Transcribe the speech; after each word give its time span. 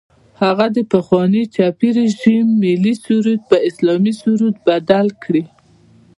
هغه 0.41 0.65
د 0.75 0.77
پخواني 0.93 1.43
چپي 1.55 1.89
رژیم 1.99 2.45
ملي 2.63 2.93
سرود 3.03 3.39
په 3.49 3.57
اسلامي 3.69 4.13
سرود 4.21 4.55
بدل 4.67 5.07
کړي. 5.23 5.43